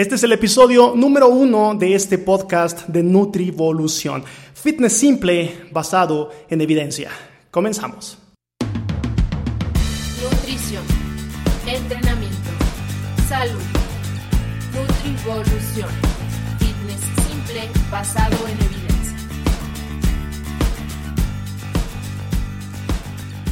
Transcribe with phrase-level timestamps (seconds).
[0.00, 4.24] Este es el episodio número uno de este podcast de Nutrivolución.
[4.54, 7.10] Fitness simple basado en evidencia.
[7.50, 8.16] Comenzamos.
[10.22, 10.82] Nutrición,
[11.66, 12.50] entrenamiento,
[13.28, 13.60] salud,
[14.72, 15.90] Nutrivolución.
[16.58, 19.18] Fitness simple basado en evidencia.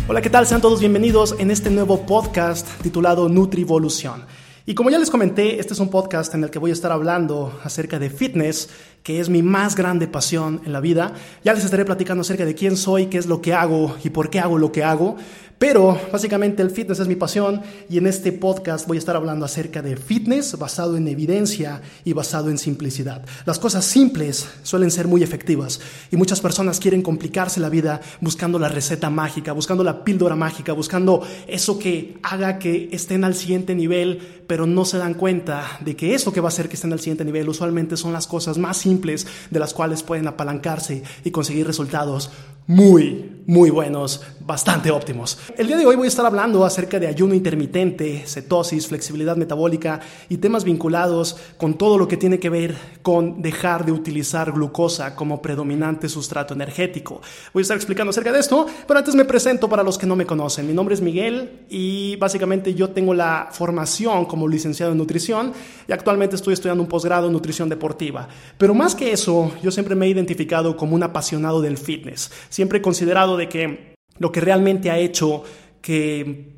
[0.09, 0.47] Hola, ¿qué tal?
[0.47, 4.38] Sean todos bienvenidos en este nuevo podcast titulado Nutrivolución.
[4.69, 6.93] Y como ya les comenté, este es un podcast en el que voy a estar
[6.93, 8.69] hablando acerca de fitness,
[9.03, 11.13] que es mi más grande pasión en la vida.
[11.45, 14.31] Ya les estaré platicando acerca de quién soy, qué es lo que hago y por
[14.31, 15.17] qué hago lo que hago.
[15.59, 19.45] Pero básicamente el fitness es mi pasión y en este podcast voy a estar hablando
[19.45, 23.25] acerca de fitness basado en evidencia y basado en simplicidad.
[23.45, 25.81] Las cosas simples suelen ser muy efectivas
[26.13, 30.73] y muchas personas quieren complicarse la vida buscando la receta mágica, buscando la píldora mágica,
[30.75, 35.97] buscando eso que haga que estén al siguiente nivel, pero no se dan cuenta de
[35.97, 38.59] que eso que va a hacer que estén al siguiente nivel usualmente son las cosas
[38.59, 42.31] más simples de las cuales pueden apalancarse y conseguir resultados
[42.69, 45.39] muy, muy buenos, bastante óptimos.
[45.57, 50.01] El día de hoy voy a estar hablando acerca de ayuno intermitente, cetosis, flexibilidad metabólica
[50.29, 55.17] y temas vinculados con todo lo que tiene que ver con dejar de utilizar glucosa
[55.17, 57.23] como predominante sustrato energético.
[57.55, 60.15] Voy a estar explicando acerca de esto, pero antes me presento para los que no
[60.15, 60.67] me conocen.
[60.67, 65.55] Mi nombre es Miguel y básicamente yo tengo la formación como licenciado en nutrición
[65.89, 68.29] y actualmente estoy estudiando un posgrado en nutrición deportiva.
[68.59, 72.31] Pero más que eso, yo siempre me he identificado como un apasionado del fitness.
[72.49, 75.43] Siempre he considerado de que lo que realmente ha hecho
[75.83, 76.58] que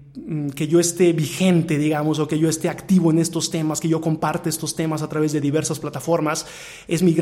[0.55, 4.01] que yo esté vigente, digamos, o que yo esté activo en estos temas, que yo
[4.01, 6.47] comparte estos temas a través de diversas plataformas,
[6.89, 7.17] es mi,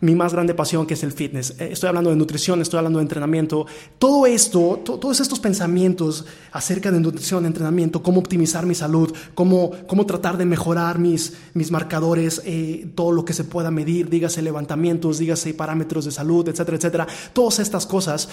[0.00, 1.54] mi más grande pasión, que es el fitness.
[1.58, 3.66] Eh, estoy hablando de nutrición, estoy hablando de entrenamiento.
[3.98, 10.06] Todo esto, todos estos pensamientos acerca de nutrición, entrenamiento, cómo optimizar mi salud, cómo, cómo
[10.06, 15.18] tratar de mejorar mis, mis marcadores, eh, todo lo que se pueda medir, dígase levantamientos,
[15.18, 17.06] dígase parámetros de salud, etcétera, etcétera.
[17.32, 18.28] Todas estas cosas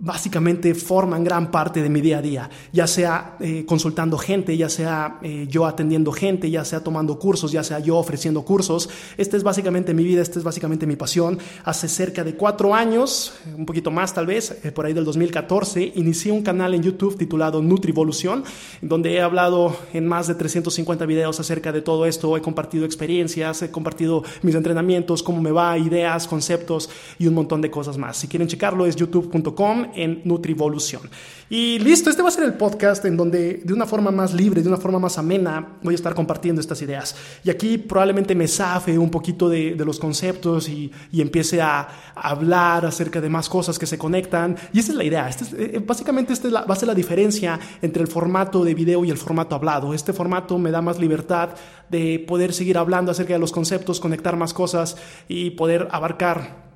[0.00, 4.68] básicamente forman gran parte de mi día a día, ya sea eh, consultando gente, ya
[4.68, 8.88] sea eh, yo atendiendo gente, ya sea tomando cursos, ya sea yo ofreciendo cursos.
[9.16, 11.38] Esta es básicamente mi vida, esta es básicamente mi pasión.
[11.64, 15.92] Hace cerca de cuatro años, un poquito más tal vez, eh, por ahí del 2014,
[15.96, 18.44] inicié un canal en YouTube titulado Nutrivolución,
[18.80, 23.62] donde he hablado en más de 350 videos acerca de todo esto, he compartido experiencias,
[23.62, 26.88] he compartido mis entrenamientos, cómo me va, ideas, conceptos
[27.18, 28.16] y un montón de cosas más.
[28.16, 31.02] Si quieren checarlo es youtube.com en Nutrivolución.
[31.50, 34.60] Y listo, este va a ser el podcast en donde de una forma más libre,
[34.60, 37.16] de una forma más amena, voy a estar compartiendo estas ideas.
[37.42, 43.20] Y aquí probablemente me zafe un poquito de, los conceptos y, empiece a, hablar acerca
[43.22, 44.56] de más cosas que se conectan.
[44.74, 45.26] Y esa es la idea.
[45.26, 49.10] Este eh, básicamente esta va a ser la diferencia entre el formato de video y
[49.10, 49.94] el formato hablado.
[49.94, 51.50] Este formato me da más libertad
[51.88, 54.98] de poder seguir hablando acerca de los conceptos, conectar más cosas
[55.28, 56.67] y poder abarcar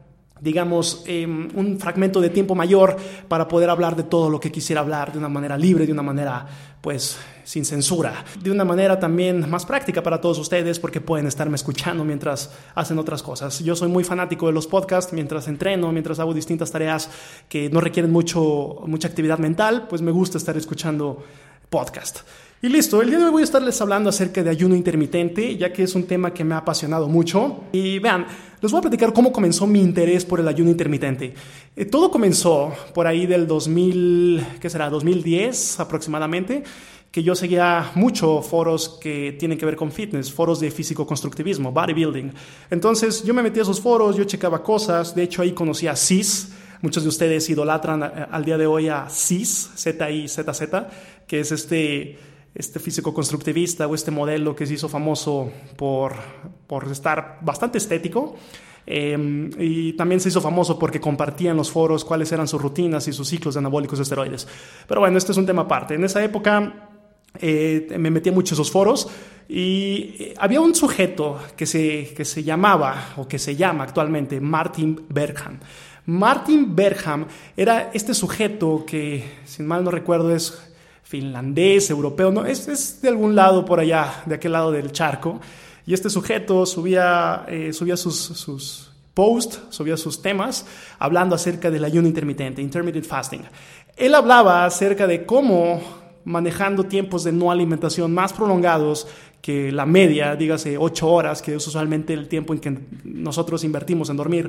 [0.43, 2.97] digamos, em, un fragmento de tiempo mayor
[3.29, 6.03] para poder hablar de todo lo que quisiera hablar de una manera libre, de una
[6.03, 6.45] manera,
[6.81, 11.55] pues, sin censura, de una manera también más práctica para todos ustedes porque pueden estarme
[11.55, 13.61] escuchando mientras hacen otras cosas.
[13.61, 17.09] Yo soy muy fanático de los podcasts, mientras entreno, mientras hago distintas tareas
[17.49, 21.23] que no requieren mucho, mucha actividad mental, pues me gusta estar escuchando
[21.71, 22.23] podcast.
[22.65, 25.73] Y listo, el día de hoy voy a estarles hablando acerca de ayuno intermitente, ya
[25.73, 27.65] que es un tema que me ha apasionado mucho.
[27.73, 28.25] Y vean,
[28.63, 31.35] les voy a platicar cómo comenzó mi interés por el ayuno intermitente.
[31.75, 34.89] Eh, todo comenzó por ahí del 2000, ¿qué será?
[34.89, 36.63] 2010 aproximadamente,
[37.11, 42.33] que yo seguía mucho foros que tienen que ver con fitness, foros de físico-constructivismo, bodybuilding.
[42.71, 45.97] Entonces yo me metí a esos foros, yo checaba cosas, de hecho ahí conocí a
[45.97, 46.53] CIS,
[46.83, 50.91] Muchos de ustedes idolatran eh, al día de hoy a CIS, Z-I-Z-Z,
[51.29, 52.19] que es este
[52.55, 56.15] este físico constructivista o este modelo que se hizo famoso por,
[56.67, 58.37] por estar bastante estético.
[58.85, 63.13] Em, y también se hizo famoso porque compartían los foros cuáles eran sus rutinas y
[63.13, 64.47] sus ciclos de anabólicos esteroides.
[64.89, 65.95] Pero bueno, este es un tema aparte.
[65.95, 66.91] En esa época
[67.41, 69.09] eh, me metí en muchos esos foros
[69.49, 74.41] y eh, había un sujeto que se, que se llamaba o que se llama actualmente
[74.41, 75.61] Martin Bergham.
[76.05, 77.27] Martin Bergham
[77.57, 80.72] era este sujeto que, sin mal no recuerdo, es
[81.13, 85.43] finlandés, europeo, no, es, de algún lado por allá, de aquel lado del charco.
[85.85, 90.65] Y este sujeto subía, eh, subía sus, sus posts, subía sus temas,
[90.99, 93.43] hablando acerca del ayuno intermitente, intermittent fasting.
[93.95, 95.83] Él hablaba acerca de cómo
[96.25, 99.07] manejando tiempos de no alimentación más prolongados
[99.43, 104.09] que la media, dígase ocho horas, que es usualmente el tiempo en que nosotros invertimos
[104.09, 104.49] en dormir.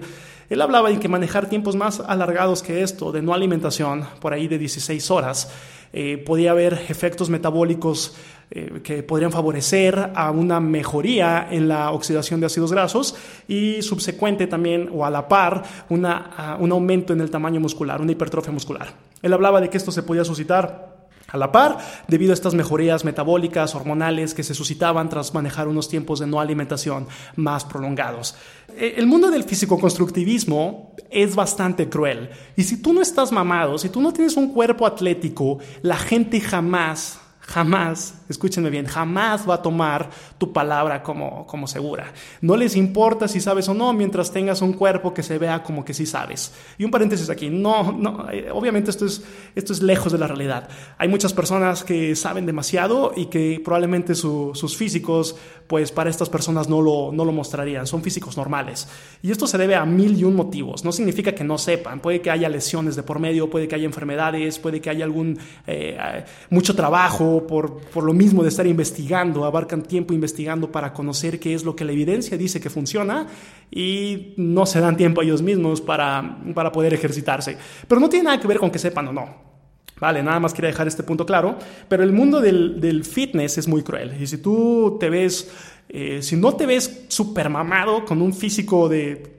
[0.50, 4.48] Él hablaba en que manejar tiempos más alargados que esto, de no alimentación, por ahí
[4.48, 5.52] de 16 horas,
[5.94, 8.16] eh, podía haber efectos metabólicos
[8.52, 13.16] eh, que podrían favorecer a una mejoría en la oxidación de ácidos grasos
[13.48, 18.12] y subsecuente también o a la par una, un aumento en el tamaño muscular, una
[18.12, 18.94] hipertrofia muscular.
[19.24, 20.93] Él hablaba de que esto se podía suscitar
[21.34, 25.90] a la par, debido a estas mejorías metabólicas, hormonales que se suscitaban tras manejar unos
[25.90, 28.36] tiempos de no alimentación más prolongados.
[28.78, 32.30] E, el mundo del físico-constructivismo es bastante cruel.
[32.56, 36.40] Y si tú no estás mamado, si tú no tienes un cuerpo atlético, la gente
[36.40, 42.14] jamás jamás, escúchenme bien, jamás va a tomar tu palabra como, como segura.
[42.42, 45.84] No les importa si sabes o no mientras tengas un cuerpo que se vea como
[45.84, 46.54] que sí sabes.
[46.78, 49.24] Y un paréntesis aquí, no, no, eh, obviamente esto es,
[49.56, 50.70] esto es lejos de la realidad.
[50.98, 55.36] Hay muchas personas que saben demasiado y que probablemente sus físicos,
[55.68, 58.88] pues para estas personas no lo, no lo mostrarían, son físicos normales.
[59.22, 60.86] Y esto se debe a mil y un motivos.
[60.86, 63.86] No significa que no sepan, puede que haya lesiones de por medio, puede que haya
[63.86, 65.38] enfermedades, puede que haya algún,
[65.68, 71.40] eh, mucho trabajo por, por, lo mismo de estar investigando, abarcan tiempo investigando para conocer
[71.40, 73.28] qué es lo que la evidencia dice que funciona
[73.72, 77.58] y no se dan tiempo a ellos mismos para, para poder ejercitarse.
[77.88, 79.54] Pero no tiene nada que ver con que sepan o no.
[80.00, 81.58] Vale, nada más quería dejar este punto claro,
[81.88, 84.22] pero el mundo del, del fitness es muy cruel.
[84.22, 85.52] Y si tú te ves,
[85.88, 89.34] eh, si no te ves super mamado con un físico de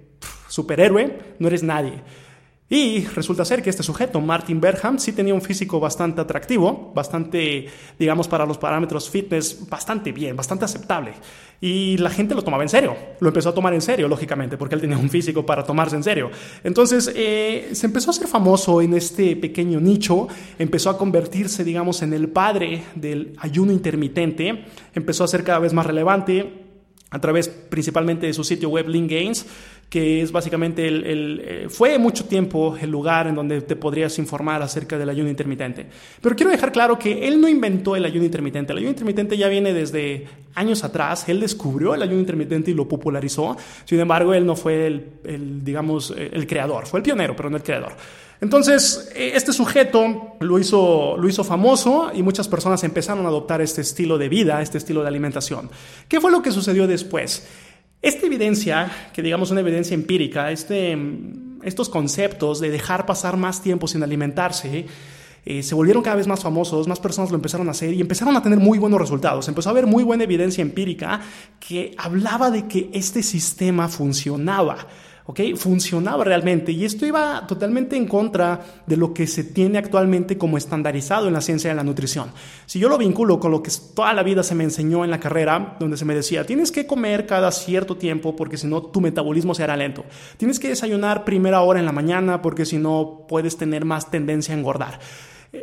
[0.49, 2.02] superhéroe, no eres nadie.
[2.74, 7.68] Y resulta ser que este sujeto, Martin Berham, sí tenía un físico bastante atractivo, bastante,
[7.96, 11.12] digamos, para los parámetros fitness, bastante bien, bastante aceptable.
[11.60, 14.74] Y la gente lo tomaba en serio, lo empezó a tomar en serio, lógicamente, porque
[14.74, 16.32] él tenía un físico para tomarse en serio.
[16.64, 20.26] Entonces, eh, se empezó a ser famoso en este pequeño nicho,
[20.58, 24.64] empezó a convertirse, digamos, en el padre del ayuno intermitente,
[24.96, 26.64] empezó a ser cada vez más relevante
[27.14, 29.46] a través principalmente de su sitio web Link Gains,
[29.94, 34.61] que es básicamente el, eh, fue mucho tiempo el lugar en donde te podrías informar
[34.61, 35.87] acerca del ayuno intermitente.
[36.20, 38.73] Pero quiero dejar claro que él no inventó el ayuno intermitente.
[38.73, 40.26] El ayuno intermitente ya viene desde
[40.56, 41.29] años atrás.
[41.29, 43.56] Él descubrió el ayuno intermitente y lo popularizó.
[43.85, 46.88] Sin embargo, él no fue el, digamos, el creador.
[46.88, 47.93] Fue el pionero, pero no el creador.
[48.41, 53.61] Entonces, eh, este sujeto lo hizo, lo hizo famoso y muchas personas empezaron a adoptar
[53.61, 55.70] este estilo de vida, este estilo de alimentación.
[56.08, 57.46] ¿Qué fue lo que sucedió después?
[58.04, 60.94] Esta evidencia, que digamos una evidencia empírica, este,
[61.62, 64.84] estos conceptos de dejar pasar más tiempo sin alimentarse,
[65.46, 68.36] eh, se volvieron cada vez más famosos, más personas lo empezaron a hacer y empezaron
[68.36, 69.48] a tener muy buenos resultados.
[69.48, 71.22] Empezó a haber muy buena evidencia empírica
[71.58, 74.86] que hablaba de que este sistema funcionaba.
[75.26, 75.40] ¿Ok?
[75.56, 80.58] Funcionaba realmente y esto iba totalmente en contra de lo que se tiene actualmente como
[80.58, 82.30] estandarizado en la ciencia de la nutrición.
[82.66, 85.20] Si yo lo vinculo con lo que toda la vida se me enseñó en la
[85.20, 89.00] carrera, donde se me decía, tienes que comer cada cierto tiempo porque si no tu
[89.00, 90.04] metabolismo se hará lento.
[90.36, 94.54] Tienes que desayunar primera hora en la mañana porque si no puedes tener más tendencia
[94.54, 95.00] a engordar.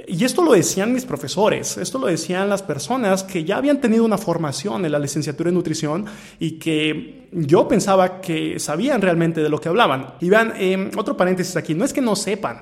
[0.08, 4.04] Y esto lo decían mis profesores, esto lo decían las personas que ya habían tenido
[4.04, 6.06] una formación en la licenciatura en nutrición
[6.40, 10.16] y que yo pensaba que sabían realmente de lo que hablaban.
[10.20, 12.62] Y vean, eh, otro paréntesis aquí, no es que no sepan,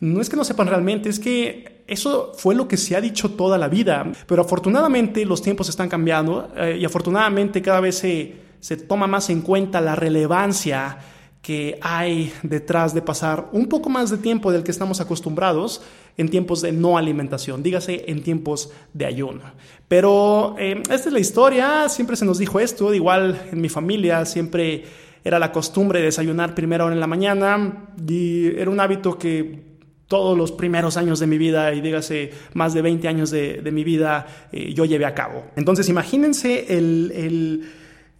[0.00, 3.30] no es que no sepan realmente, es que eso fue lo que se ha dicho
[3.30, 8.34] toda la vida, pero afortunadamente los tiempos están cambiando eh, y afortunadamente cada vez se,
[8.60, 10.98] se toma más en cuenta la relevancia
[11.44, 15.82] que hay detrás de pasar un poco más de tiempo del que estamos acostumbrados
[16.16, 19.42] en tiempos de no alimentación, dígase en tiempos de ayuno.
[19.88, 24.24] Pero eh, esta es la historia, siempre se nos dijo esto, igual en mi familia
[24.24, 24.84] siempre
[25.24, 29.74] era la costumbre de desayunar primera hora en la mañana y era un hábito que
[30.06, 33.84] todos los primeros años de mi vida y dígase más de 20 años de, mi
[33.84, 35.46] vida eh, yo llevé a cabo.
[35.56, 37.64] Entonces imagínense el,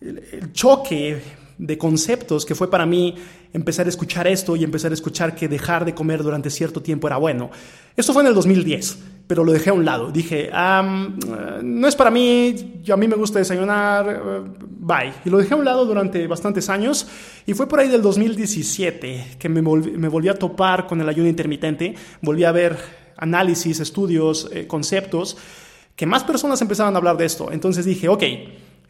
[0.00, 1.20] el choque
[1.58, 3.14] de conceptos que fue para mí
[3.52, 7.06] empezar a escuchar esto y empezar a escuchar que dejar de comer durante cierto tiempo
[7.06, 7.50] era bueno.
[7.96, 10.10] Esto fue en el 2010, pero lo dejé a un lado.
[10.10, 10.50] Dije,
[11.62, 15.12] no es para mí, a mí me gusta desayunar, eh, bye.
[15.24, 17.06] Y lo dejé a un lado durante bastantes años
[17.46, 21.94] y fue por ahí del 2017 que me volví, a topar con el ayuno intermitente,
[22.20, 22.76] volví a ver
[23.16, 25.36] análisis, estudios, eh, conceptos,
[25.94, 27.52] que más personas empezaban a hablar de esto.
[27.52, 28.24] Entonces dije, ok,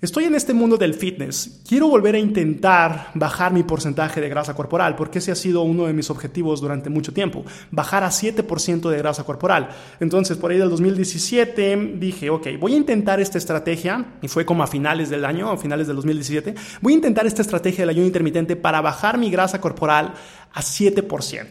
[0.04, 1.62] Estoy en este mundo del fitness.
[1.66, 5.86] Quiero volver a intentar bajar mi porcentaje de grasa corporal, porque ese ha sido uno
[5.86, 9.70] de mis objetivos durante mucho tiempo, bajar a 7% de grasa corporal.
[10.00, 14.62] Entonces, por ahí del 2017 dije, ok, voy a intentar esta estrategia, y fue como
[14.62, 18.06] a finales del año, a finales del 2017, voy a intentar esta estrategia del ayuno
[18.06, 20.12] intermitente para bajar mi grasa corporal
[20.52, 21.46] a 7%.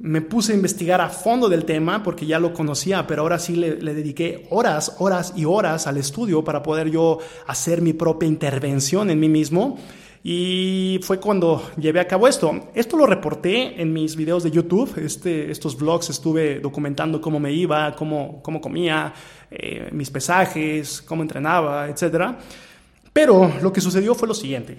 [0.00, 3.56] Me puse a investigar a fondo del tema porque ya lo conocía, pero ahora sí
[3.56, 9.10] le, dediqué horas, horas y horas al estudio para poder yo hacer mi propia intervención
[9.10, 9.76] en mí mismo.
[10.22, 12.68] Y fue cuando llevé a cabo esto.
[12.74, 14.96] Esto lo reporté en mis videos de YouTube.
[14.98, 19.12] Este, estos vlogs estuve documentando cómo me iba, cómo, cómo comía,
[19.50, 22.36] eh, mis pesajes, cómo entrenaba, etc.
[23.12, 24.78] Pero lo que sucedió fue lo siguiente.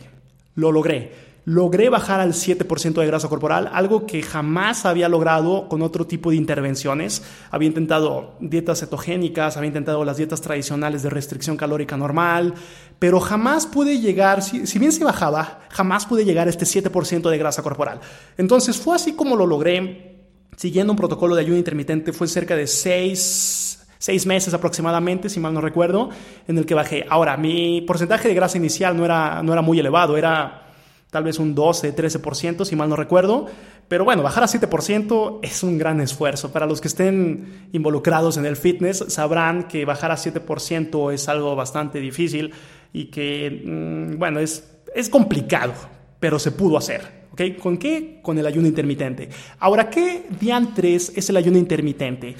[0.55, 5.81] Lo logré logré bajar al 7% de grasa corporal, algo que jamás había logrado con
[5.81, 7.23] otro tipo de intervenciones.
[7.51, 12.53] Había intentado dietas cetogénicas, había intentado las dietas tradicionales de restricción calórica normal,
[12.99, 17.37] pero jamás pude llegar, si, bien se bajaba, jamás pude llegar a este 7% de
[17.37, 17.99] grasa corporal.
[18.37, 22.67] Entonces fue así como lo logré, siguiendo un protocolo de ayuno intermitente, fue cerca de
[22.67, 26.09] 6 seis meses aproximadamente, si mal no recuerdo,
[26.47, 27.05] en el que bajé.
[27.09, 30.68] Ahora, mi porcentaje de grasa inicial no era, no era muy elevado, era
[31.09, 33.47] tal vez un 12, 13%, si mal no recuerdo.
[33.87, 36.51] Pero bueno, bajar a 7% es un gran esfuerzo.
[36.51, 41.55] Para los que estén involucrados en el fitness, sabrán que bajar a 7% es algo
[41.55, 42.53] bastante difícil
[42.93, 44.63] y que, mm, bueno, es,
[44.93, 45.73] es complicado,
[46.19, 47.19] pero se pudo hacer.
[47.31, 47.41] ¿ok?
[47.59, 48.19] ¿Con qué?
[48.21, 49.29] Con el ayuno intermitente.
[49.59, 52.35] Ahora, ¿qué diantres es el ayuno intermitente?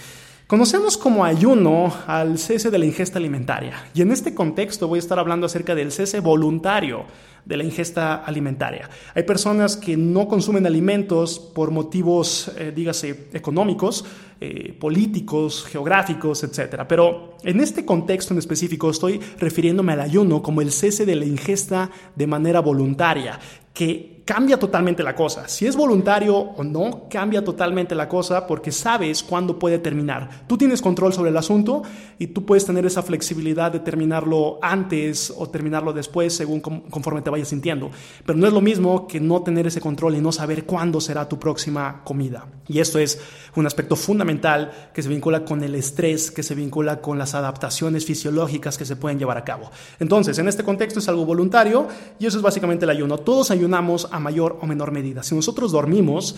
[0.45, 4.99] Conocemos como ayuno al cese de la ingesta alimentaria y en este contexto voy a
[4.99, 7.05] estar hablando acerca del cese voluntario
[7.45, 8.89] de la ingesta alimentaria.
[9.15, 14.05] Hay personas que no consumen alimentos por motivos, eh, dígase, económicos,
[14.41, 16.85] eh, políticos, geográficos, etc.
[16.87, 21.25] Pero en este contexto en específico estoy refiriéndome al ayuno como el cese de la
[21.25, 23.39] ingesta de manera voluntaria,
[23.73, 25.47] que cambia totalmente la cosa.
[25.47, 30.45] Si es voluntario o no, cambia totalmente la cosa porque sabes cuándo puede terminar.
[30.45, 31.81] Tú tienes control sobre el asunto
[32.19, 37.31] y tú puedes tener esa flexibilidad de terminarlo antes o terminarlo después según conforme te
[37.31, 37.89] vayas sintiendo.
[38.23, 41.27] Pero no es lo mismo que no tener ese control y no saber cuándo será
[41.27, 42.45] tu próxima comida.
[42.67, 43.19] Y esto es
[43.55, 48.05] un aspecto fundamental que se vincula con el estrés, que se vincula con las adaptaciones
[48.05, 49.71] fisiológicas que se pueden llevar a cabo.
[49.99, 51.87] Entonces, en este contexto es algo voluntario
[52.19, 53.17] y eso es básicamente el ayuno.
[53.17, 55.23] Todos ayunamos a mayor o menor medida.
[55.23, 56.35] Si nosotros dormimos,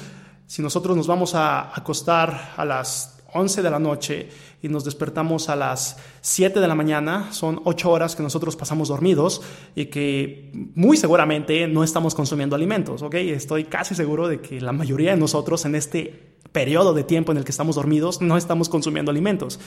[0.47, 4.29] si nosotros nos vamos a acostar a las 11 de la noche
[4.61, 8.89] y nos despertamos a las 7 de la mañana, son 8 horas que nosotros pasamos
[8.89, 9.41] dormidos
[9.75, 13.15] y que muy seguramente no estamos consumiendo alimentos, ¿ok?
[13.15, 17.38] Estoy casi seguro de que la mayoría de nosotros en este periodo de tiempo en
[17.38, 19.59] el que estamos dormidos no estamos consumiendo alimentos.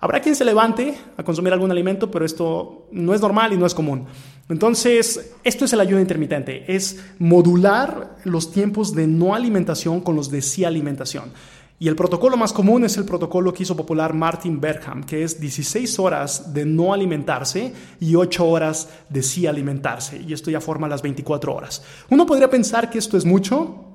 [0.00, 3.66] Habrá quien se levante a consumir algún alimento, pero esto no es normal y no
[3.66, 4.06] es común.
[4.48, 10.30] Entonces, esto es el ayuno intermitente, es modular los tiempos de no alimentación con los
[10.30, 11.32] de sí alimentación.
[11.80, 15.40] Y el protocolo más común es el protocolo que hizo popular Martin Bergham, que es
[15.40, 20.20] 16 horas de no alimentarse y 8 horas de sí alimentarse.
[20.26, 21.84] Y esto ya forma las 24 horas.
[22.10, 23.87] Uno podría pensar que esto es mucho,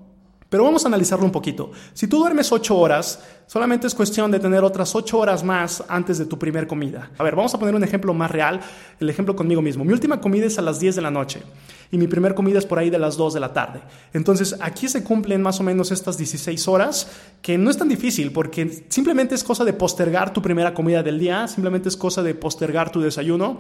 [0.54, 1.72] pero vamos a analizarlo un poquito.
[1.96, 6.20] Si tú duermes 8 horas, solamente es cuestión de tener otras 8 horas más antes
[6.20, 7.10] de tu primer comida.
[7.18, 8.62] A ver, vamos a poner un ejemplo más real,
[9.00, 9.84] el ejemplo conmigo mismo.
[9.84, 11.42] Mi última comida es a las 10 de la noche
[11.90, 13.82] y mi primer comida es por ahí de las 2 de la tarde.
[14.14, 17.10] Entonces, aquí se cumplen más o menos estas 16 horas,
[17.42, 21.18] que no es tan difícil porque simplemente es cosa de postergar tu primera comida del
[21.18, 23.58] día, simplemente es cosa de postergar tu desayuno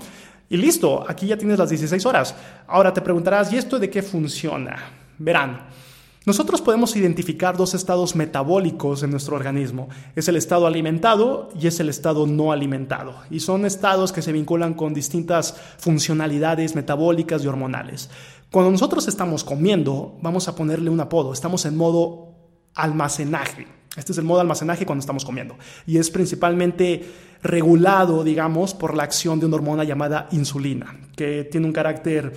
[0.48, 2.36] y listo, aquí ya tienes las 16 horas.
[2.68, 4.76] Ahora te preguntarás, ¿y esto de qué funciona?
[5.18, 5.83] Verán.
[6.26, 9.90] Nosotros podemos identificar dos estados metabólicos en nuestro organismo.
[10.16, 13.16] Es el estado alimentado y es el estado no alimentado.
[13.30, 18.10] Y son estados que se vinculan con distintas funcionalidades metabólicas y hormonales.
[18.52, 21.34] Cuando nosotros estamos comiendo, vamos a ponerle un apodo.
[21.34, 22.36] Estamos en modo
[22.74, 23.68] almacenaje.
[23.98, 25.58] Este es el modo almacenaje cuando estamos comiendo.
[25.86, 27.04] Y es principalmente
[27.44, 32.32] regulado, digamos, por la acción de una hormona llamada insulina, que tiene un carácter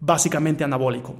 [0.00, 1.14] básicamente anabólico.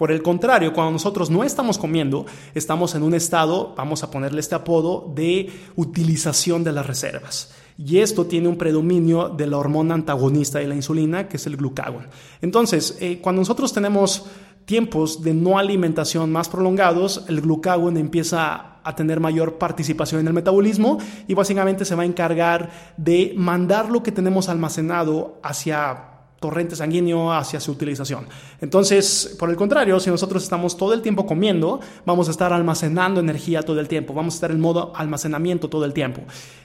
[0.00, 4.40] Por el contrario, cuando nosotros no estamos comiendo, estamos en un estado, vamos a ponerle
[4.40, 7.52] este apodo, de utilización de las reservas.
[7.76, 11.58] Y esto tiene un predominio de la hormona antagonista de la insulina, que es el
[11.58, 12.06] glucagón.
[12.40, 14.24] Entonces, eh, cuando nosotros tenemos
[14.64, 20.32] tiempos de no alimentación más prolongados, el glucagón empieza a tener mayor participación en el
[20.32, 20.96] metabolismo
[21.28, 26.09] y básicamente se va a encargar de mandar lo que tenemos almacenado hacia
[26.40, 28.26] torrente sanguíneo hacia su utilización.
[28.60, 33.20] Entonces, por el contrario, si nosotros estamos todo el tiempo comiendo, vamos a estar almacenando
[33.20, 36.22] energía todo el tiempo, vamos a estar en modo almacenamiento todo el tiempo.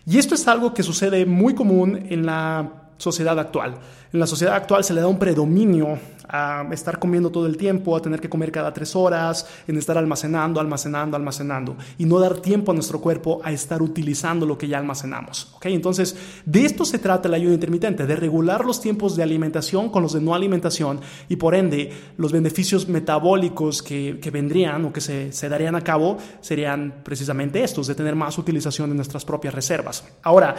[0.08, 3.76] Y esto es algo que sucede muy común en la sociedad actual.
[4.14, 7.96] En la sociedad actual se le da un predominio a estar comiendo todo el tiempo,
[7.96, 12.38] a tener que comer cada tres horas, en estar almacenando, almacenando, almacenando y no dar
[12.38, 15.54] tiempo a nuestro cuerpo a estar utilizando lo que ya almacenamos.
[15.56, 15.74] ¿okay?
[15.74, 16.16] Entonces,
[16.46, 20.14] de esto se trata el ayuno intermitente, de regular los tiempos de alimentación con los
[20.14, 25.32] de no alimentación y por ende los beneficios metabólicos que, que vendrían o que se,
[25.32, 30.04] se darían a cabo serían precisamente estos, de tener más utilización de nuestras propias reservas.
[30.24, 30.56] Ahora,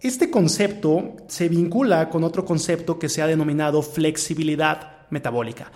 [0.00, 5.70] este concepto se vincula con otro concepto que se ha denominado flexibilidad metabólica.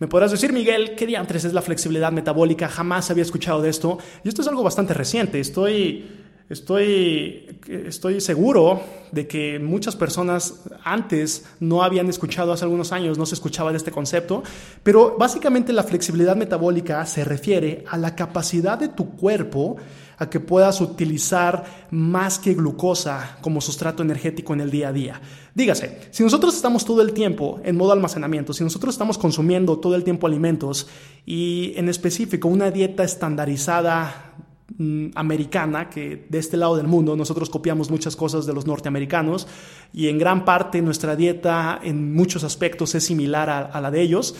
[0.00, 2.68] Me podrás decir, Miguel, ¿qué diantres es la flexibilidad metabólica?
[2.68, 3.98] Jamás había escuchado de esto.
[4.24, 5.38] Y esto es algo bastante reciente.
[5.40, 6.08] Estoy,
[6.48, 8.80] estoy, estoy seguro
[9.12, 13.76] de que muchas personas antes no habían escuchado, hace algunos años no se escuchaba de
[13.76, 14.42] este concepto.
[14.82, 19.76] Pero básicamente la flexibilidad metabólica se refiere a la capacidad de tu cuerpo
[20.20, 25.20] a que puedas utilizar más que glucosa como sustrato energético en el día a día.
[25.54, 29.94] Dígase, si nosotros estamos todo el tiempo en modo almacenamiento, si nosotros estamos consumiendo todo
[29.94, 30.88] el tiempo alimentos
[31.24, 34.34] y en específico una dieta estandarizada
[34.76, 39.48] mm, americana, que de este lado del mundo nosotros copiamos muchas cosas de los norteamericanos
[39.94, 44.36] y en gran parte nuestra dieta en muchos aspectos es similar a, la de ellos.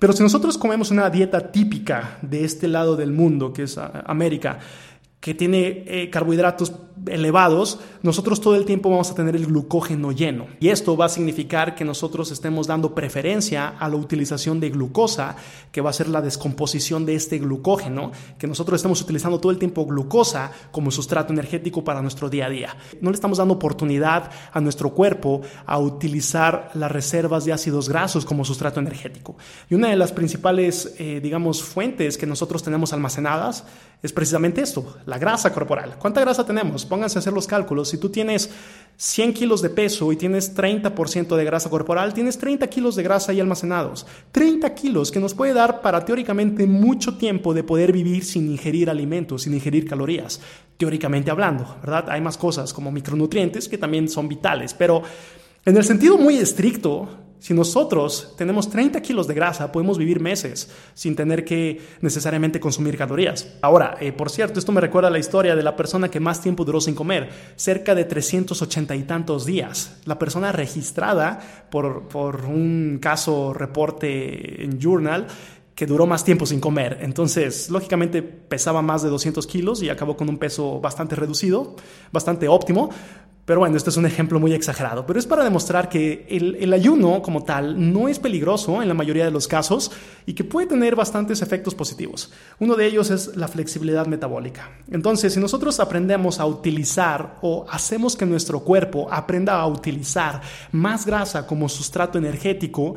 [0.00, 4.58] Pero si nosotros comemos una dieta típica de este lado del mundo, que es América,
[5.20, 6.72] que tiene eh, carbohidratos
[7.06, 10.46] elevados, nosotros todo el tiempo vamos a tener el glucógeno lleno.
[10.60, 15.36] Y esto va a significar que nosotros estemos dando preferencia a la utilización de glucosa,
[15.72, 19.58] que va a ser la descomposición de este glucógeno, que nosotros estamos utilizando todo el
[19.58, 22.76] tiempo glucosa como sustrato energético para nuestro día a día.
[23.00, 28.24] No le estamos dando oportunidad a nuestro cuerpo a utilizar las reservas de ácidos grasos
[28.24, 29.36] como sustrato energético.
[29.68, 33.64] Y una de las principales, eh, digamos, fuentes que nosotros tenemos almacenadas
[34.02, 35.96] es precisamente esto, la grasa corporal.
[35.98, 36.86] ¿Cuánta grasa tenemos?
[36.90, 37.88] Pónganse a hacer los cálculos.
[37.88, 38.50] Si tú tienes
[38.96, 43.30] 100 kilos de peso y tienes 30% de grasa corporal, tienes 30 kilos de grasa
[43.30, 44.06] ahí almacenados.
[44.32, 48.90] 30 kilos que nos puede dar para teóricamente mucho tiempo de poder vivir sin ingerir
[48.90, 50.40] alimentos, sin ingerir calorías.
[50.76, 52.10] Teóricamente hablando, ¿verdad?
[52.10, 55.02] Hay más cosas como micronutrientes que también son vitales, pero
[55.64, 57.08] en el sentido muy estricto,
[57.40, 62.98] si nosotros tenemos 30 kilos de grasa, podemos vivir meses sin tener que necesariamente consumir
[62.98, 63.54] calorías.
[63.62, 66.42] Ahora, eh, por cierto, esto me recuerda a la historia de la persona que más
[66.42, 69.96] tiempo duró sin comer, cerca de 380 y tantos días.
[70.04, 75.26] La persona registrada por, por un caso reporte en Journal
[75.80, 76.98] que duró más tiempo sin comer.
[77.00, 81.74] Entonces, lógicamente pesaba más de 200 kilos y acabó con un peso bastante reducido,
[82.12, 82.90] bastante óptimo,
[83.44, 87.20] pero bueno, este es un ejemplo muy exagerado, pero es para demostrar que el, ayuno
[87.20, 89.90] como tal no es peligroso en la mayoría de los casos
[90.24, 92.32] y que puede tener bastantes efectos positivos.
[92.60, 94.70] Uno de ellos es la flexibilidad metabólica.
[94.90, 101.04] Entonces, si nosotros aprendemos a utilizar o hacemos que nuestro cuerpo aprenda a utilizar más
[101.04, 102.94] grasa como sustrato energético,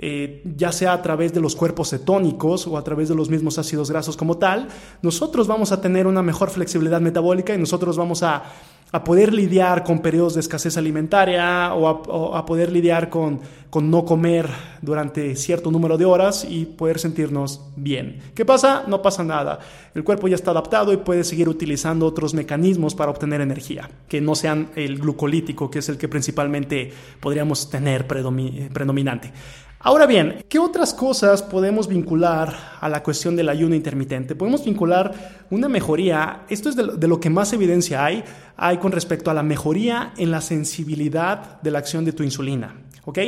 [0.00, 3.58] eh, ya sea a través de los cuerpos cetónicos o a través de los mismos
[3.58, 4.68] ácidos grasos como tal,
[5.02, 8.44] nosotros vamos a tener una mejor flexibilidad metabólica y nosotros vamos a
[8.90, 14.04] a poder lidiar con periodos de escasez alimentaria o a, poder lidiar con, con, no
[14.04, 14.48] comer
[14.80, 18.20] durante cierto número de horas y poder sentirnos bien.
[18.34, 18.84] ¿Qué pasa?
[18.86, 19.58] No pasa nada.
[19.94, 24.20] El cuerpo ya está adaptado y puede seguir utilizando otros mecanismos para obtener energía, que
[24.20, 29.32] no sean el glucolítico, que es el que principalmente podríamos tener predominante.
[29.80, 34.34] Ahora bien, ¿qué otras cosas podemos vincular a la cuestión del ayuno intermitente?
[34.34, 38.24] Podemos vincular una mejoría, esto es de lo, que más evidencia hay,
[38.56, 42.74] hay con respecto a la mejoría en la sensibilidad de la acción de tu insulina.
[43.04, 43.18] ¿Ok?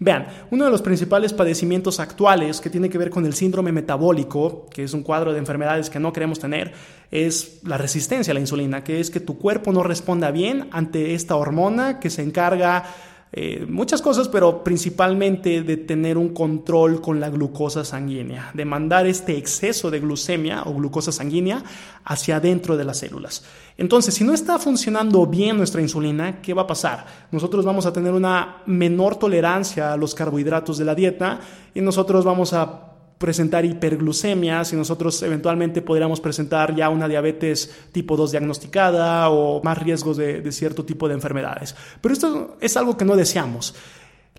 [0.00, 4.66] Vean, uno de los principales padecimientos actuales que tiene que ver con el síndrome metabólico,
[4.70, 6.72] que es un cuadro de enfermedades que no queremos tener,
[7.10, 11.14] es la resistencia a la insulina, que es que tu cuerpo no responda bien ante
[11.14, 12.84] esta hormona que se encarga
[13.32, 19.06] eh, muchas cosas, pero principalmente de tener un control con la glucosa sanguínea, de mandar
[19.06, 21.62] este exceso de glucemia o glucosa sanguínea
[22.04, 23.44] hacia adentro de las células.
[23.76, 27.06] Entonces, si no está funcionando bien nuestra insulina, ¿qué va a pasar?
[27.30, 31.40] Nosotros vamos a tener una menor tolerancia a los carbohidratos de la dieta
[31.74, 32.87] y nosotros vamos a
[33.18, 39.78] presentar hiperglucemia, si nosotros eventualmente podríamos presentar ya una diabetes tipo 2 diagnosticada o más
[39.78, 41.74] riesgos de, de cierto tipo de enfermedades.
[42.00, 43.74] Pero esto es algo que no deseamos.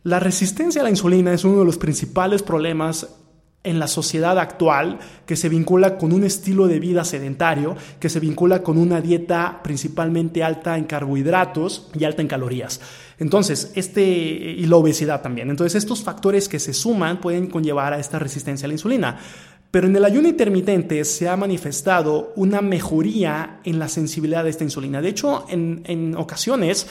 [0.03, 3.07] La resistencia a la insulina es uno de los principales problemas
[3.63, 8.19] en la sociedad actual que se vincula con un estilo de vida sedentario, que se
[8.19, 12.79] vincula con una dieta principalmente alta en carbohidratos y alta en calorías.
[13.19, 15.49] Entonces, este y la obesidad también.
[15.49, 19.19] Entonces, estos factores que se suman pueden conllevar a esta resistencia a la insulina.
[19.71, 24.63] Pero en el ayuno intermitente se ha manifestado una mejoría en la sensibilidad de esta
[24.63, 25.01] insulina.
[25.01, 26.87] De hecho, en, ocasiones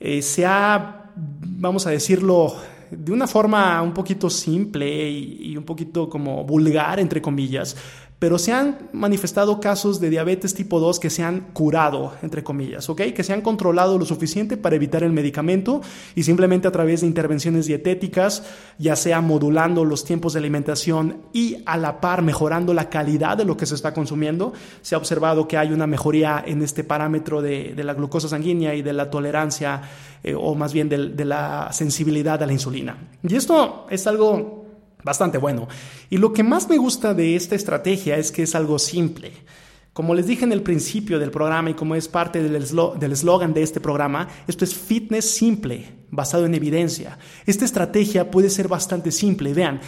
[0.00, 2.56] eh, se ha, vamos a decirlo,
[2.90, 7.76] de una forma un poquito simple y, un poquito como vulgar, entre comillas,
[8.20, 12.88] pero se han manifestado casos de diabetes tipo 2 que se han curado, entre comillas,
[12.90, 13.00] ¿ok?
[13.14, 15.80] Que se han controlado lo suficiente para evitar el medicamento
[16.14, 18.44] y simplemente a través de intervenciones dietéticas,
[18.78, 23.46] ya sea modulando los tiempos de alimentación y a la par mejorando la calidad de
[23.46, 24.52] lo que se está consumiendo,
[24.82, 28.82] se ha observado que hay una mejoría en este parámetro de, la glucosa sanguínea y
[28.82, 29.80] de la tolerancia,
[30.22, 32.98] eh, o más bien de la sensibilidad a la insulina.
[33.26, 34.59] Y esto es algo
[35.04, 35.68] Bastante bueno.
[36.08, 39.32] Y lo que más me gusta de esta estrategia es que es algo simple.
[39.92, 43.62] Como les dije en el principio del programa y como es parte del eslogan de
[43.62, 47.18] este programa, esto es fitness simple, basado en evidencia.
[47.44, 49.52] Esta estrategia puede ser bastante simple.
[49.52, 49.80] Vean,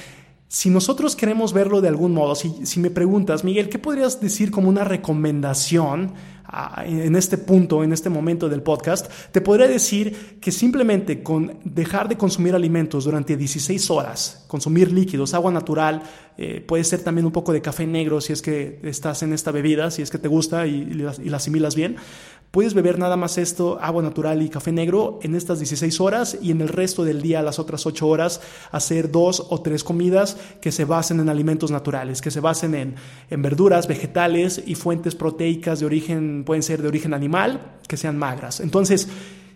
[0.53, 4.51] si nosotros queremos verlo de algún modo, si, si me preguntas, Miguel, ¿qué podrías decir
[4.51, 6.13] como una recomendación?
[6.85, 12.11] en este punto, en este momento del podcast, te podría decir que simplemente con dejar
[12.11, 16.03] de consumir alimentos durante 16 horas, consumir líquidos, agua natural,
[16.37, 19.51] eh, puede ser también un poco de café negro si es que estás en esta
[19.51, 21.97] bebida, si es que te gusta y, y la asimilas bien,
[22.53, 26.51] Puedes beber nada más esto, agua natural y café negro, en estas 16 horas y
[26.51, 30.71] en el resto del día, las otras 8 horas, hacer dos o tres comidas que
[30.71, 32.95] se basen en alimentos naturales, que se basen en,
[33.31, 38.19] en verduras, vegetales y fuentes proteicas de origen, pueden ser de origen animal, que sean
[38.19, 38.61] magras.
[38.61, 39.09] Entonces,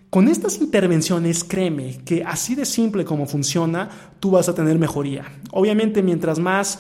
[0.09, 5.27] con estas intervenciones, créeme que así de simple como funciona, tú vas a tener mejoría.
[5.53, 6.79] Obviamente, mientras más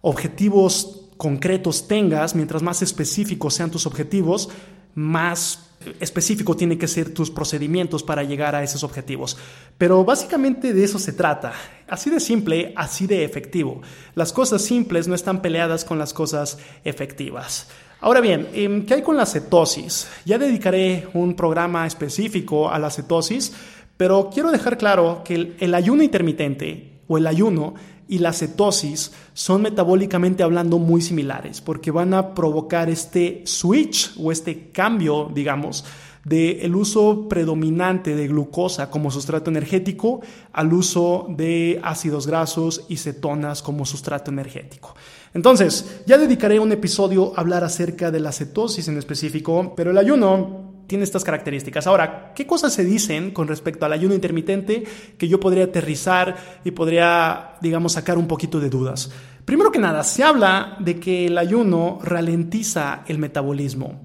[0.00, 4.48] objetivos concretos tengas, mientras más específicos sean tus objetivos,
[4.94, 9.36] más específico tiene que ser tus procedimientos para llegar a esos objetivos.
[9.78, 11.52] Pero básicamente de eso se trata.
[11.88, 13.82] Así de simple, así de efectivo.
[14.14, 17.68] Las cosas simples no están peleadas con las cosas efectivas.
[18.00, 20.08] Ahora bien, em, ¿qué hay con la cetosis?
[20.24, 23.52] Ya dedicaré un programa específico a la cetosis,
[23.96, 27.74] pero quiero dejar claro que el, ayuno intermitente o el ayuno
[28.12, 34.30] y la cetosis son metabólicamente hablando muy similares porque van a provocar este switch o
[34.30, 35.82] este cambio, digamos,
[36.22, 40.20] del uso predominante de glucosa como sustrato energético
[40.52, 44.94] al uso de ácidos grasos y cetonas como sustrato energético.
[45.32, 49.96] Entonces, ya dedicaré un episodio a hablar acerca de la cetosis en específico, pero el
[49.96, 51.86] ayuno tiene estas características.
[51.86, 54.84] Ahora, ¿qué cosas se dicen con respecto al ayuno intermitente
[55.16, 59.10] que yo podría aterrizar y podría, digamos, sacar un poquito de dudas?
[59.44, 64.00] Primero que nada, se habla de que el ayuno ralentiza el metabolismo.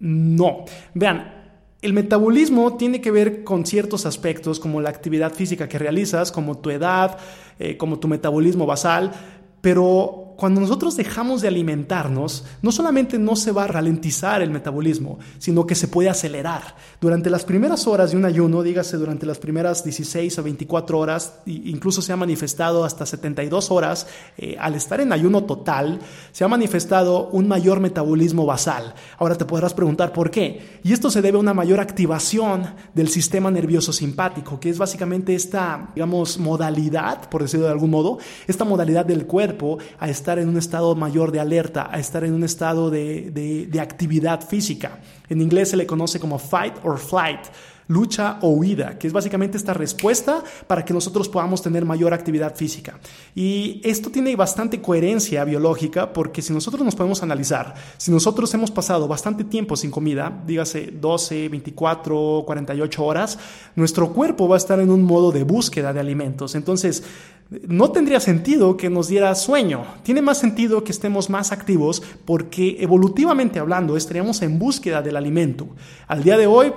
[0.00, 0.64] No.
[0.94, 1.38] Vean,
[1.80, 6.58] el metabolismo tiene que ver con ciertos aspectos como la actividad física que realizas, como
[6.58, 7.18] tu edad,
[7.58, 9.12] eh, como tu metabolismo basal,
[9.60, 15.18] pero cuando nosotros dejamos de alimentarnos, no solamente no se va a ralentizar el metabolismo,
[15.38, 16.76] sino que se puede acelerar.
[17.00, 21.40] Durante las primeras horas de un ayuno, dígase durante las primeras 16 a 24 horas,
[21.44, 25.98] incluso se ha manifestado hasta 72 horas, eh, al estar en ayuno total,
[26.30, 28.94] se ha manifestado un mayor metabolismo basal.
[29.18, 30.78] Ahora te podrás preguntar por qué.
[30.84, 35.34] Y esto se debe a una mayor activación del sistema nervioso simpático, que es básicamente
[35.34, 40.38] esta, digamos, modalidad, por decirlo de algún modo, esta modalidad del cuerpo a estar estar
[40.38, 43.30] en un estado mayor de alerta, a estar en un estado de,
[43.70, 45.00] de actividad física.
[45.30, 47.40] En inglés se le conoce como fight or flight
[47.88, 52.54] lucha o huida, que es básicamente esta respuesta para que nosotros podamos tener mayor actividad
[52.54, 52.98] física.
[53.34, 58.70] Y esto tiene bastante coherencia biológica porque si nosotros nos podemos analizar, si nosotros hemos
[58.70, 63.38] pasado bastante tiempo sin comida, dígase 12, 24, 48 horas,
[63.74, 66.54] nuestro cuerpo va a estar en un modo de búsqueda de alimentos.
[66.54, 67.02] Entonces,
[67.50, 69.84] no tendría sentido que nos diera sueño.
[70.02, 75.68] Tiene más sentido que estemos más activos porque evolutivamente hablando estaríamos en búsqueda del alimento.
[76.06, 76.72] Al día de hoy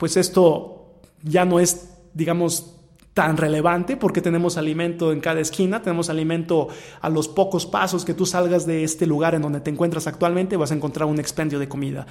[0.00, 2.74] pues esto ya no es, digamos,
[3.12, 6.68] tan relevante porque tenemos alimento en cada esquina, tenemos alimento
[7.02, 10.56] a los pocos pasos que tú salgas de este lugar en donde te encuentras actualmente,
[10.56, 12.06] vas a encontrar un expendio de comida.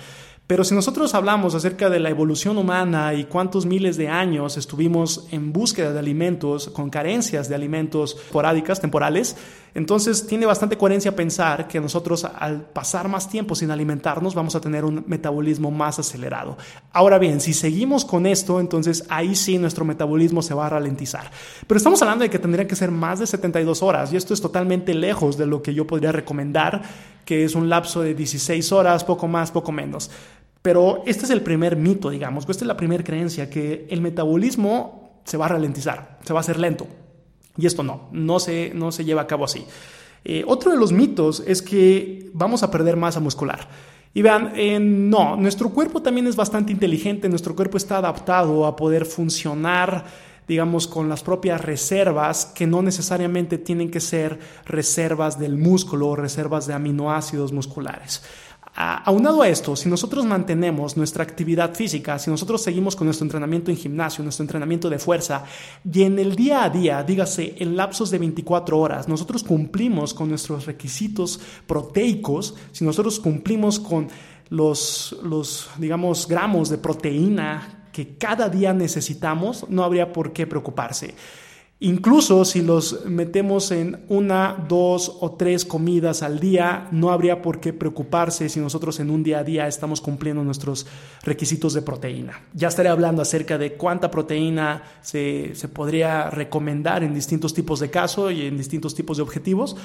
[0.50, 5.28] Pero si nosotros hablamos acerca de la evolución humana y cuántos miles de años estuvimos
[5.30, 9.36] en búsqueda de alimentos, con carencias de alimentos porádicas, temporales,
[9.76, 14.60] entonces tiene bastante coherencia pensar que nosotros al pasar más tiempo sin alimentarnos vamos a
[14.60, 16.58] tener un metabolismo más acelerado.
[16.94, 21.30] Ahora bien, si seguimos con esto, entonces ahí sí nuestro metabolismo se va a ralentizar.
[21.68, 24.42] Pero estamos hablando de que tendría que ser más de 72 horas y esto es
[24.42, 26.82] totalmente lejos de lo que yo podría recomendar,
[27.24, 30.10] que es un lapso de 16 horas, poco más, poco menos.
[30.62, 35.22] Pero este es el primer mito, digamos, esta es la primera creencia, que el metabolismo
[35.24, 36.88] se va a ralentizar, se va a hacer lento.
[37.58, 39.66] Y esto no, no se, no se lleva a cabo así.
[40.24, 43.68] Eh, otro de los mitos es que vamos a perder masa muscular.
[44.14, 48.76] Y vean, eh, no, nuestro cuerpo también es bastante inteligente, nuestro cuerpo está adaptado a
[48.76, 50.06] poder funcionar,
[50.48, 56.16] digamos, con las propias reservas que no necesariamente tienen que ser reservas del músculo o
[56.16, 58.24] reservas de aminoácidos musculares.
[58.82, 63.72] Aunado a esto, si nosotros mantenemos nuestra actividad física, si nosotros seguimos con nuestro entrenamiento
[63.72, 65.44] en gimnasio, nuestro entrenamiento de fuerza,
[65.84, 70.30] y en el día a día, dígase, en lapsos de 24 horas, nosotros cumplimos con
[70.30, 74.08] nuestros requisitos proteicos, si nosotros cumplimos con
[74.48, 81.16] los, los digamos, gramos de proteína que cada día necesitamos, no habría por qué preocuparse.
[81.82, 87.62] Incluso si los metemos en una, dos o tres comidas al día, no habría por
[87.62, 90.88] qué preocuparse si nosotros en un día a día estamos cumpliendo nuestros
[91.24, 92.42] requisitos de proteína.
[92.54, 97.90] Ya estaré hablando acerca de cuánta proteína se, se podría recomendar en distintos tipos de
[97.90, 99.78] caso y en distintos tipos de objetivos,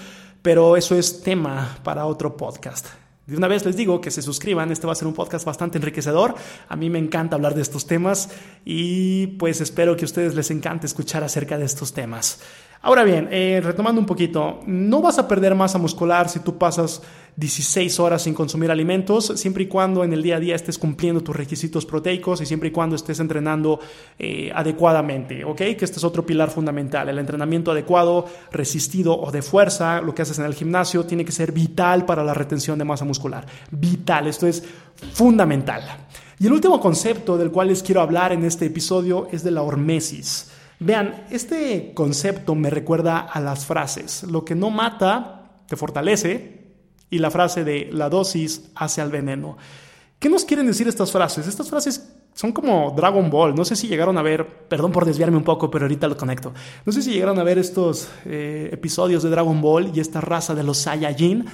[0.43, 3.04] pero eso es tema para otro podcast.
[3.27, 5.79] De una vez les digo que se suscriban, este va a ser un podcast bastante
[5.79, 6.35] enriquecedor.
[6.69, 8.29] A mí me encanta hablar de estos temas
[8.67, 12.41] y pues espero que a ustedes les encante escuchar acerca de estos temas.
[12.87, 17.01] Ahora bien, eh, retomando un poquito, no vas a perder masa muscular si tú pasas
[17.37, 21.23] 16 horas sin consumir alimentos, siempre y cuando en el día a día estés cumpliendo
[21.23, 23.81] tus requisitos proteicos y siempre y cuando estés entrenando
[24.19, 25.57] eh, adecuadamente, ¿ok?
[25.57, 27.09] Que este es otro pilar fundamental.
[27.09, 31.33] El entrenamiento adecuado, resistido o de fuerza, lo que haces en el gimnasio, tiene que
[31.33, 33.47] ser vital para la retención de masa muscular.
[33.71, 34.63] Vital, esto es
[35.15, 35.85] fundamental.
[36.39, 39.63] Y el último concepto del cual les quiero hablar en este episodio es de la
[39.63, 40.51] hormesis.
[40.81, 44.25] Vean, este concepto me recuerda a las frases.
[44.25, 46.63] Lo que no mata, te fortalece.
[47.11, 49.57] Y la frase de la dosis hace al veneno.
[50.19, 51.47] ¿Qué nos quieren decir estas frases?
[51.47, 53.55] Estas frases son como Dragon Ball.
[53.55, 56.53] No sé si llegaron a ver, perdón por desviarme un poco, pero ahorita lo conecto.
[56.85, 60.55] No sé si llegaron a ver estos eh, episodios de Dragon Ball y esta raza
[60.55, 61.45] de los Saiyajin,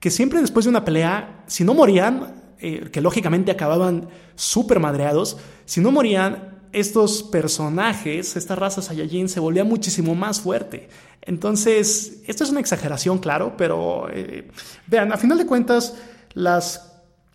[0.00, 5.36] que siempre después de una pelea, si no morían, eh, que lógicamente acababan súper madreados,
[5.64, 10.88] si no morían, estos personajes, esta raza Saiyajin, se volvía muchísimo más fuerte.
[11.22, 14.48] Entonces, esto es una exageración, claro, pero eh,
[14.86, 15.94] vean, a final de cuentas,
[16.34, 16.92] las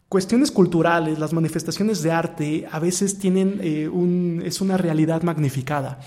[0.10, 6.00] cuestiones culturales, las manifestaciones de arte, a veces tienen eh, un, es una realidad magnificada.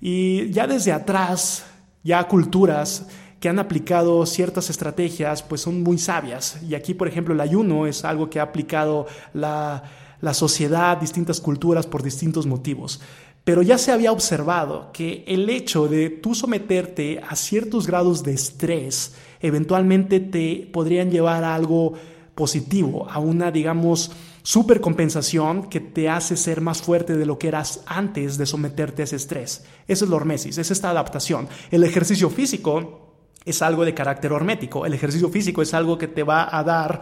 [0.00, 1.64] Y ya desde atrás,
[2.02, 3.06] ya culturas
[3.40, 6.58] que han aplicado ciertas estrategias, pues son muy sabias.
[6.68, 9.84] Y aquí, por ejemplo, el ayuno es algo que ha aplicado la
[10.20, 13.00] la sociedad, distintas culturas por distintos motivos.
[13.44, 18.34] Pero ya se había observado que el hecho de tú someterte a ciertos grados de
[18.34, 21.94] estrés eventualmente te podrían llevar a algo
[22.34, 27.82] positivo, a una, digamos, supercompensación que te hace ser más fuerte de lo que eras
[27.86, 29.64] antes de someterte a ese estrés.
[29.86, 31.48] Eso es la hormesis, es esta adaptación.
[31.70, 34.84] El ejercicio físico es algo de carácter hormético.
[34.84, 37.00] El ejercicio físico es algo que te va a dar,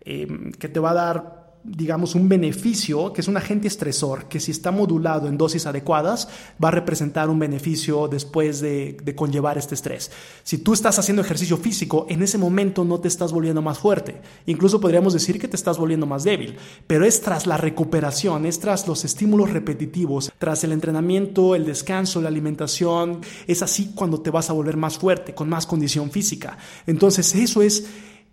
[0.00, 0.26] eh,
[0.58, 4.50] que te va a dar digamos, un beneficio, que es un agente estresor, que si
[4.50, 6.28] está modulado en dosis adecuadas,
[6.62, 10.10] va a representar un beneficio después de, conllevar este estrés.
[10.42, 14.20] Si tú estás haciendo ejercicio físico, en ese momento no te estás volviendo más fuerte.
[14.46, 16.56] Incluso podríamos decir que te estás volviendo más débil.
[16.86, 22.20] Pero es tras la recuperación, es tras los estímulos repetitivos, tras el entrenamiento, el descanso,
[22.20, 26.58] la alimentación, es así cuando te vas a volver más fuerte, con más condición física.
[26.86, 27.86] Entonces eso es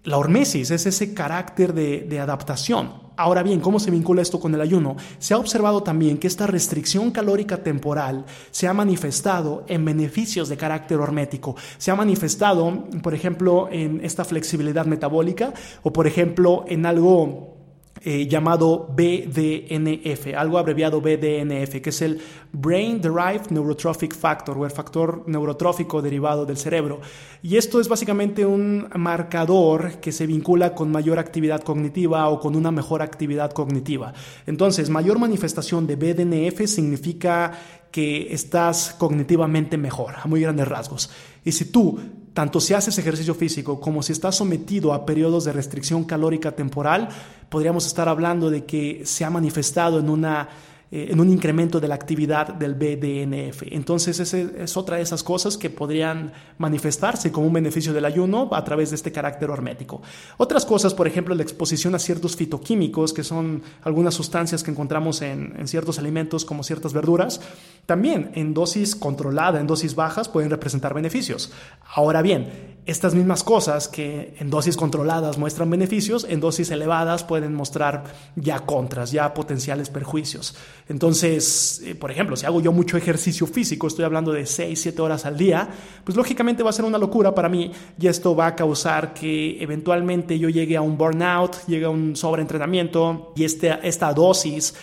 [0.03, 3.11] la hormesis es ese carácter de, adaptación.
[3.17, 4.95] Ahora bien, ¿cómo se vincula esto con el ayuno?
[5.19, 10.57] Se ha observado también que esta restricción calórica temporal se ha manifestado en beneficios de
[10.57, 11.55] carácter hormético.
[11.77, 17.60] Se ha manifestado, por ejemplo, en esta flexibilidad metabólica o, por ejemplo, en algo
[18.03, 22.19] eh, llamado BDNF, algo abreviado BDNF, que es el
[22.51, 26.99] Brain Derived Neurotrophic Factor o el factor neurotrófico derivado del cerebro.
[27.43, 32.55] Y esto es básicamente un marcador que se vincula con mayor actividad cognitiva o con
[32.55, 34.13] una mejor actividad cognitiva.
[34.47, 37.51] Entonces, mayor manifestación de BDNF significa
[37.91, 41.11] que estás cognitivamente mejor, a muy grandes rasgos.
[41.43, 41.99] Y si tú
[42.33, 47.09] tanto si haces ejercicio físico como si estás sometido a periodos de restricción calórica temporal,
[47.49, 50.49] podríamos estar hablando de que se ha manifestado en una
[50.93, 53.63] eh, en un incremento de la actividad del BDNF.
[53.67, 58.49] Entonces, esa es otra de esas cosas que podrían manifestarse como un beneficio del ayuno
[58.51, 60.01] a través de este carácter hormético.
[60.35, 65.21] Otras cosas, por ejemplo, la exposición a ciertos fitoquímicos, que son algunas sustancias que encontramos
[65.21, 67.39] en, en ciertos alimentos como ciertas verduras,
[67.85, 71.53] también en dosis controlada, en dosis bajas, pueden representar beneficios.
[71.95, 77.53] Ahora bien, estas mismas cosas que en dosis controladas muestran beneficios, en dosis elevadas pueden
[77.53, 78.03] mostrar
[78.35, 80.55] ya contras, ya potenciales perjuicios.
[80.91, 85.01] Entonces, eh, por ejemplo, si hago yo mucho ejercicio físico, estoy hablando de 6, 7
[85.01, 85.69] horas al día,
[86.03, 89.63] pues lógicamente va a ser una locura para mí y esto va a causar que
[89.63, 94.73] eventualmente yo llegue a un burnout, llegue a un sobreentrenamiento y este, esta dosis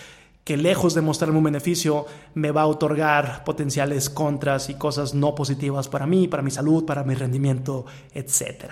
[0.44, 5.35] que lejos de mostrarme un beneficio, me va a otorgar potenciales contras y cosas no
[5.35, 8.64] positivas para mí, para mi salud, para mi rendimiento, etc.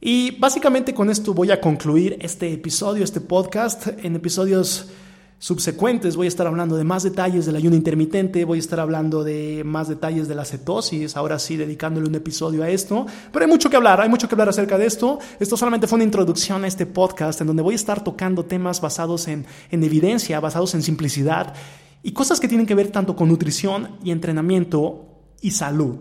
[0.00, 3.88] Y básicamente con esto voy a concluir este episodio, este podcast.
[4.02, 4.88] En episodios
[5.44, 9.22] subsecuentes voy a estar hablando de más detalles del ayuno intermitente, voy a estar hablando
[9.22, 13.50] de más detalles de la cetosis, ahora sí dedicándole un episodio a esto, pero hay
[13.50, 15.18] mucho que hablar, hay mucho que hablar acerca de esto.
[15.38, 18.80] Esto solamente fue una introducción a este podcast en donde voy a estar tocando temas
[18.80, 21.52] basados en, en evidencia, basados en simplicidad
[22.02, 25.04] y cosas que tienen que ver tanto con nutrición y entrenamiento
[25.42, 25.98] y salud.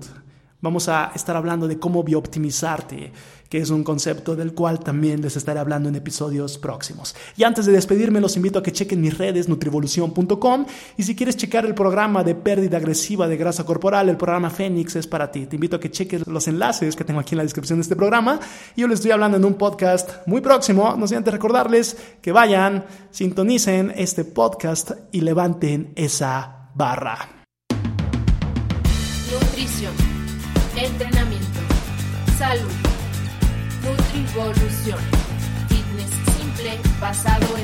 [0.63, 3.11] Vamos a estar hablando de cómo biooptimizarte,
[3.49, 7.17] que es un concepto del cual también les estaré hablando en episodios próximos.
[7.35, 11.35] Y antes de despedirme, los invito a que chequen mis redes nutrivolución.com y si quieres
[11.35, 15.47] checar el programa de pérdida agresiva de grasa corporal, el programa Fénix es para ti.
[15.47, 17.97] Te invito a que cheques los enlaces que tengo aquí en la descripción de este
[17.97, 18.39] programa.
[18.77, 20.95] Y yo les estoy hablando en un podcast muy próximo.
[20.97, 27.43] No sé antes recordarles que vayan, sintonicen este podcast y levanten esa barra.
[29.29, 29.93] Nutrición,
[32.37, 32.71] salud,
[33.83, 34.99] nutrivolución,
[35.69, 37.62] fitness simple basado en